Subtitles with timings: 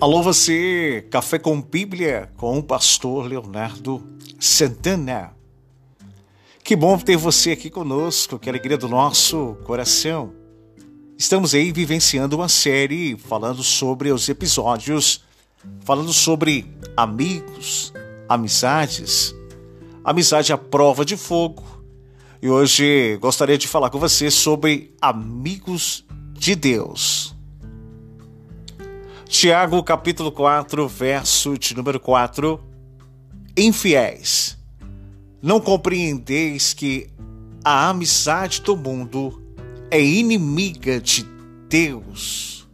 [0.00, 4.02] Alô você, Café com Bíblia com o pastor Leonardo
[4.40, 5.36] Santana.
[6.64, 10.32] Que bom ter você aqui conosco, que alegria do nosso coração.
[11.18, 15.22] Estamos aí vivenciando uma série falando sobre os episódios,
[15.84, 17.92] falando sobre amigos,
[18.26, 19.34] amizades,
[20.02, 21.62] amizade à prova de fogo.
[22.40, 27.29] E hoje gostaria de falar com você sobre amigos de Deus.
[29.30, 32.60] Tiago capítulo 4, verso de número 4.
[33.56, 34.58] Infiéis,
[35.40, 37.08] não compreendeis que
[37.64, 39.40] a amizade do mundo
[39.88, 41.24] é inimiga de
[41.68, 42.68] Deus.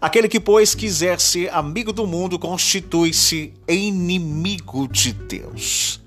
[0.00, 6.00] Aquele que, pois, quiser ser amigo do mundo, constitui-se inimigo de Deus.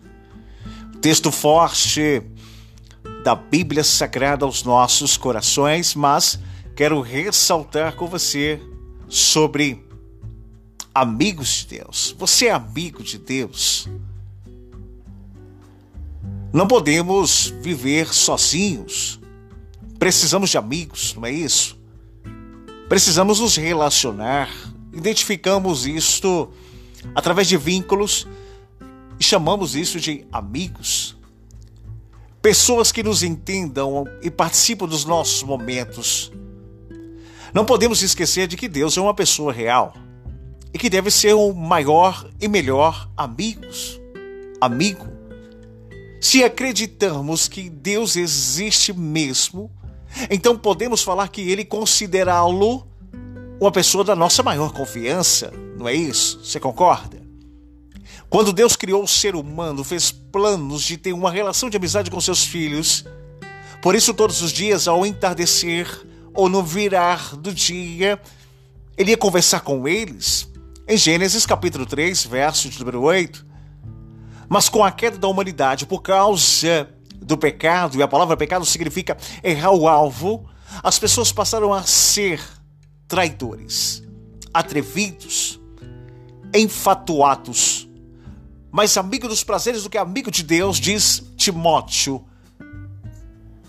[1.00, 2.24] Texto forte
[3.24, 6.40] da Bíblia Sagrada aos nossos corações, mas
[6.76, 8.60] quero ressaltar com você
[9.14, 9.86] sobre
[10.92, 12.16] amigos de Deus.
[12.18, 13.88] Você é amigo de Deus?
[16.52, 19.20] Não podemos viver sozinhos.
[20.00, 21.78] Precisamos de amigos, não é isso?
[22.90, 24.50] Precisamos nos relacionar.
[24.92, 26.52] Identificamos isto
[27.14, 28.28] através de vínculos
[29.20, 31.16] e chamamos isso de amigos.
[32.42, 36.32] Pessoas que nos entendam e participam dos nossos momentos
[37.54, 39.94] não podemos esquecer de que Deus é uma pessoa real
[40.74, 44.02] e que deve ser o maior e melhor amigos,
[44.60, 45.08] amigo.
[46.20, 49.70] Se acreditamos que Deus existe mesmo,
[50.30, 52.88] então podemos falar que ele considerá-lo
[53.60, 56.40] uma pessoa da nossa maior confiança, não é isso?
[56.44, 57.22] Você concorda?
[58.30, 62.20] Quando Deus criou o ser humano, fez planos de ter uma relação de amizade com
[62.20, 63.06] seus filhos.
[63.80, 65.88] Por isso, todos os dias, ao entardecer,
[66.34, 68.20] ou no virar do dia,
[68.98, 70.50] ele ia conversar com eles.
[70.88, 73.46] Em Gênesis capítulo 3, verso de número 8.
[74.50, 76.90] Mas com a queda da humanidade, por causa
[77.22, 80.48] do pecado, e a palavra pecado significa errar o alvo,
[80.82, 82.42] as pessoas passaram a ser
[83.08, 84.04] traidores,
[84.54, 85.60] atrevidos,
[86.54, 87.88] enfatuados,
[88.72, 92.26] mais amigo dos prazeres do que amigo de Deus, diz Timóteo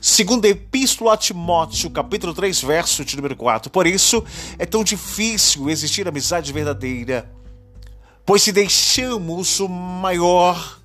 [0.07, 3.71] Segunda Epístola a Timóteo, capítulo 3, verso de número 4.
[3.71, 4.23] Por isso
[4.59, 7.33] é tão difícil existir amizade verdadeira,
[8.27, 10.79] pois se deixamos o maior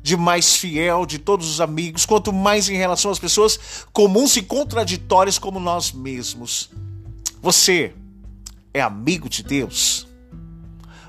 [0.00, 3.58] de mais fiel de todos os amigos, quanto mais em relação às pessoas
[3.92, 6.70] comuns e contraditórias como nós mesmos.
[7.42, 7.92] Você
[8.72, 10.06] é amigo de Deus?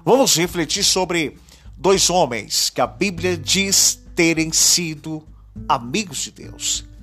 [0.03, 1.37] Vamos refletir sobre
[1.77, 5.23] dois homens que a Bíblia diz terem sido
[5.69, 6.94] amigos de Deus.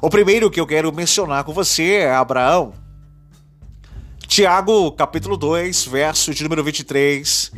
[0.00, 2.72] O primeiro que eu quero mencionar com você é Abraão.
[4.26, 7.52] Tiago, capítulo 2, verso de número 23.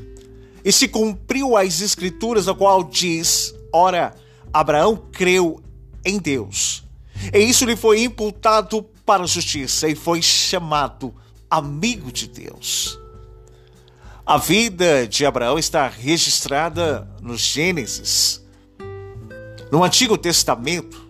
[0.64, 4.14] E se cumpriu as escrituras, a qual diz: Ora,
[4.52, 5.62] Abraão creu
[6.04, 6.82] em Deus,
[7.32, 11.14] e isso lhe foi imputado para a justiça, e foi chamado
[11.48, 12.98] amigo de Deus.
[14.26, 18.42] A vida de Abraão está registrada no Gênesis.
[19.70, 21.03] No Antigo Testamento,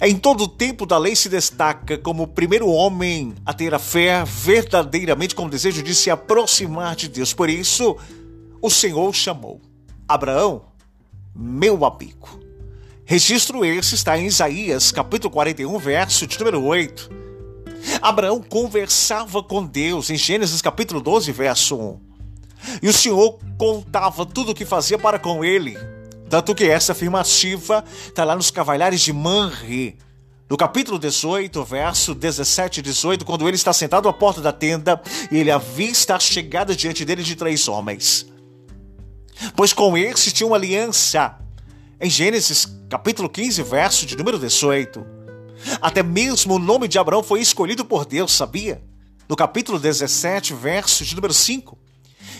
[0.00, 3.78] em todo o tempo da lei se destaca como o primeiro homem a ter a
[3.78, 7.32] fé verdadeiramente com o desejo de se aproximar de Deus.
[7.32, 7.96] Por isso,
[8.62, 9.60] o Senhor chamou
[10.06, 10.64] Abraão,
[11.34, 12.40] meu amigo.
[13.04, 17.10] Registro esse está em Isaías, capítulo 41, verso de número 8.
[18.00, 22.00] Abraão conversava com Deus em Gênesis capítulo 12, verso 1.
[22.82, 25.76] E o Senhor contava tudo o que fazia para com ele.
[26.30, 29.98] Tanto que essa afirmativa está lá nos Cavalhares de Manri,
[30.48, 35.02] no capítulo 18, verso 17 e 18, quando ele está sentado à porta da tenda
[35.28, 38.26] e ele avista a chegada diante dele de três homens.
[39.56, 41.36] Pois com esses tinha uma aliança.
[42.00, 45.04] Em Gênesis, capítulo 15, verso de número 18.
[45.82, 48.80] Até mesmo o nome de Abraão foi escolhido por Deus, sabia?
[49.28, 51.76] No capítulo 17, verso de número 5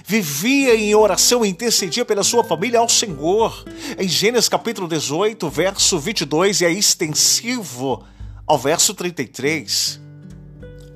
[0.04, 3.64] vivia em oração e intercedia pela sua família ao Senhor.
[3.98, 8.04] Em Gênesis capítulo 18, verso 22, e é extensivo
[8.46, 10.00] ao verso 33.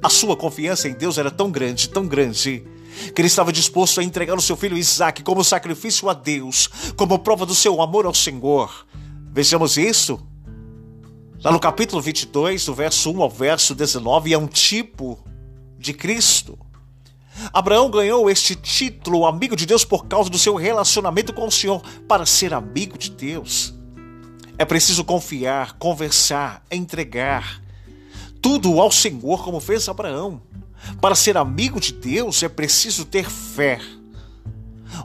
[0.02, 2.64] A sua confiança em Deus era tão grande, tão grande,
[3.14, 7.18] que ele estava disposto a entregar o seu filho Isaac como sacrifício a Deus, como
[7.18, 8.86] prova do seu amor ao Senhor.
[9.32, 10.20] Vejamos isso
[11.42, 15.18] lá no capítulo 22, do verso 1 ao verso 19, é um tipo
[15.78, 16.58] de Cristo.
[17.52, 21.82] Abraão ganhou este título, amigo de Deus, por causa do seu relacionamento com o Senhor.
[22.08, 23.74] Para ser amigo de Deus,
[24.56, 27.60] é preciso confiar, conversar, entregar
[28.40, 30.40] tudo ao Senhor, como fez Abraão.
[31.00, 33.80] Para ser amigo de Deus é preciso ter fé.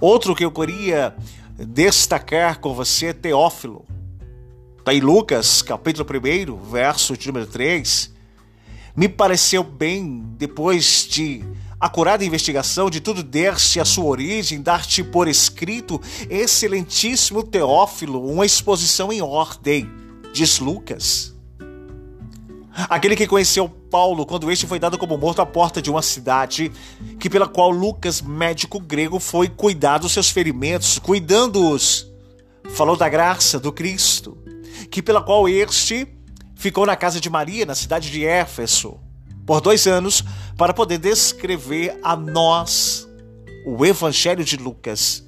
[0.01, 1.15] Outro que eu queria
[1.57, 3.85] destacar com você é Teófilo.
[4.77, 8.13] Está em Lucas, capítulo 1, verso de número 3.
[8.99, 11.41] Me pareceu bem, depois de
[11.79, 19.09] acurada investigação de tudo deste a sua origem, dar-te por escrito, excelentíssimo Teófilo, uma exposição
[19.09, 19.89] em ordem,
[20.33, 21.33] diz Lucas.
[22.89, 26.69] Aquele que conheceu Paulo quando este foi dado como morto à porta de uma cidade,
[27.17, 32.05] que pela qual Lucas, médico grego, foi cuidar dos seus ferimentos, cuidando-os.
[32.71, 34.37] Falou da graça do Cristo,
[34.91, 36.05] que pela qual este
[36.59, 38.99] ficou na casa de Maria, na cidade de Éfeso
[39.45, 40.21] por dois anos
[40.57, 43.07] para poder descrever a nós
[43.65, 45.23] o Evangelho de Lucas,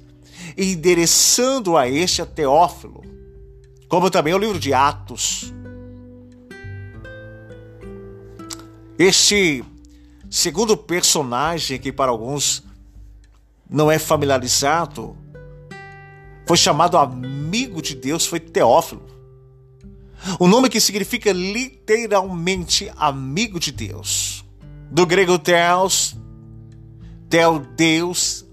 [0.58, 3.00] endereçando a este a Teófilo,
[3.88, 5.52] como também o livro de Atos.
[8.98, 9.64] Este
[10.30, 12.62] segundo personagem que para alguns
[13.68, 15.16] não é familiarizado,
[16.46, 19.21] foi chamado amigo de Deus, foi Teófilo.
[20.38, 24.44] O nome que significa literalmente amigo de Deus.
[24.90, 26.16] Do grego theos,
[27.28, 28.44] tel Deus,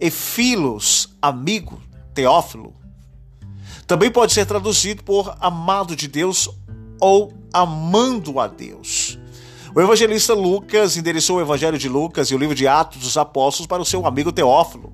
[0.00, 1.80] e filos, amigo,
[2.14, 2.74] teófilo.
[3.86, 6.48] Também pode ser traduzido por amado de Deus
[7.00, 9.18] ou amando a Deus.
[9.74, 13.66] O evangelista Lucas endereçou o evangelho de Lucas e o livro de Atos dos Apóstolos
[13.66, 14.92] para o seu amigo Teófilo,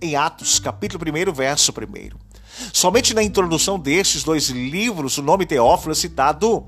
[0.00, 2.23] em Atos, capítulo 1, verso 1.
[2.72, 6.66] Somente na introdução destes dois livros, o nome Teófilo é citado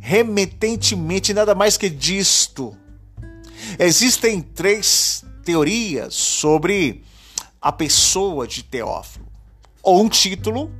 [0.00, 2.76] remetentemente, nada mais que disto.
[3.78, 7.02] Existem três teorias sobre
[7.60, 9.26] a pessoa de Teófilo.
[9.82, 10.70] Ou um título,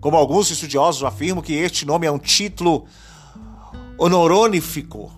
[0.00, 2.86] como alguns estudiosos afirmam que este nome é um título
[3.98, 5.12] honorífico,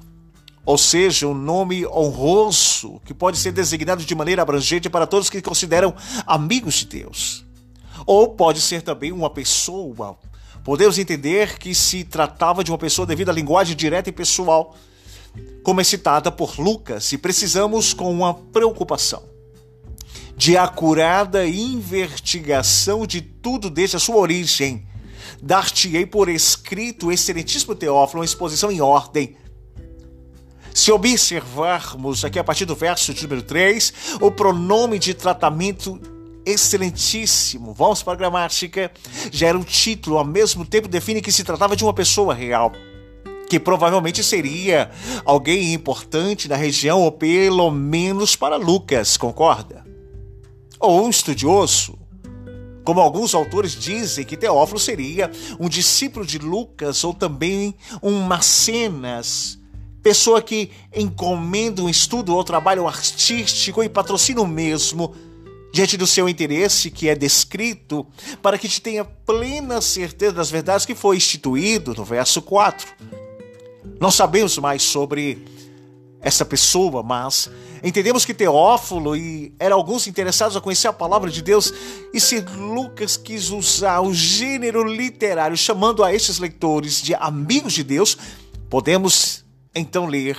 [0.64, 5.42] ou seja, um nome honroso que pode ser designado de maneira abrangente para todos que
[5.42, 5.94] consideram
[6.26, 7.44] amigos de Deus.
[8.06, 10.18] Ou pode ser também uma pessoa.
[10.64, 14.74] Podemos entender que se tratava de uma pessoa devido à linguagem direta e pessoal,
[15.62, 19.34] como é citada por Lucas, e precisamos com uma preocupação
[20.36, 24.86] de acurada investigação de tudo desde a sua origem.
[25.42, 29.36] Dar-te-ei por escrito, excelentíssimo Teófilo, uma exposição em ordem.
[30.72, 36.00] Se observarmos aqui a partir do verso de número 3, o pronome de tratamento
[36.46, 37.72] excelentíssimo.
[37.72, 38.90] Vamos para a gramática.
[39.30, 42.72] Já era um título, ao mesmo tempo define que se tratava de uma pessoa real.
[43.48, 44.90] Que provavelmente seria
[45.24, 49.84] alguém importante na região, ou pelo menos para Lucas, concorda?
[50.80, 51.98] Ou um estudioso,
[52.84, 59.58] como alguns autores dizem que Teófilo seria um discípulo de Lucas ou também um Macenas,
[60.02, 65.14] pessoa que encomenda um estudo ou trabalho artístico e patrocina o mesmo
[65.74, 68.06] diante do seu interesse que é descrito,
[68.40, 72.86] para que te tenha plena certeza das verdades que foi instituído no verso 4.
[74.00, 75.44] Não sabemos mais sobre
[76.20, 77.50] essa pessoa, mas
[77.82, 81.74] entendemos que Teófilo e eram alguns interessados a conhecer a palavra de Deus,
[82.12, 87.82] e se Lucas quis usar o gênero literário chamando a estes leitores de amigos de
[87.82, 88.16] Deus,
[88.70, 90.38] podemos então ler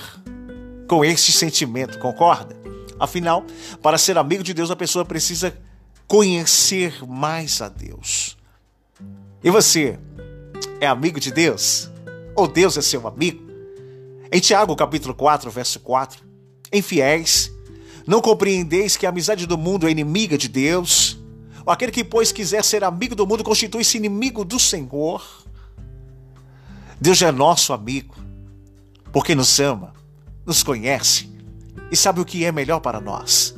[0.88, 2.56] com este sentimento, concorda?
[2.98, 3.44] Afinal,
[3.82, 5.56] para ser amigo de Deus, a pessoa precisa
[6.06, 8.36] conhecer mais a Deus.
[9.42, 9.98] E você
[10.80, 11.90] é amigo de Deus?
[12.34, 13.44] Ou Deus é seu amigo?
[14.32, 16.24] Em Tiago, capítulo 4, verso 4,
[16.72, 17.52] em fiéis,
[18.06, 21.18] não compreendeis que a amizade do mundo é inimiga de Deus?
[21.64, 25.22] Ou aquele que, pois, quiser ser amigo do mundo, constitui-se inimigo do Senhor?
[27.00, 28.14] Deus é nosso amigo,
[29.12, 29.92] porque nos ama,
[30.46, 31.35] nos conhece
[31.90, 33.54] e sabe o que é melhor para nós.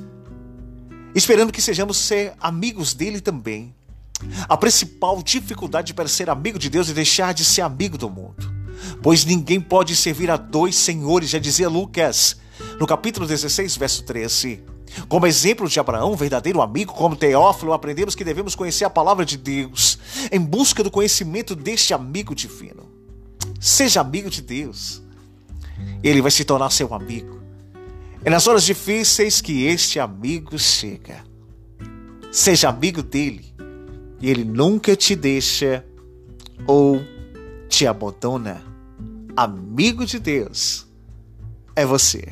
[1.14, 3.75] Esperando que sejamos ser amigos dele também.
[4.48, 8.52] A principal dificuldade para ser amigo de Deus é deixar de ser amigo do mundo.
[9.02, 12.37] Pois ninguém pode servir a dois senhores, já dizia Lucas,
[12.78, 14.62] no capítulo 16, verso 13.
[15.08, 19.37] Como exemplo de Abraão, verdadeiro amigo, como Teófilo, aprendemos que devemos conhecer a palavra de
[19.37, 19.98] Deus
[20.32, 22.88] em busca do conhecimento deste amigo divino.
[23.60, 25.02] Seja amigo de Deus.
[26.02, 27.38] Ele vai se tornar seu amigo.
[28.25, 31.25] É nas horas difíceis que este amigo chega.
[32.32, 33.54] Seja amigo dele
[34.20, 35.84] e ele nunca te deixa
[36.66, 37.00] ou
[37.68, 38.62] te abandona.
[39.37, 40.87] Amigo de Deus
[41.76, 42.28] é você.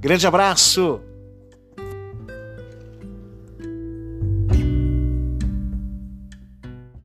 [0.00, 1.00] Grande abraço!